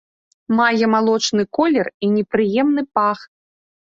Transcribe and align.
Мае 0.59 0.85
малочны 0.93 1.43
колер 1.59 1.87
і 2.07 2.11
непрыемны 2.15 2.83
пах. 2.99 3.19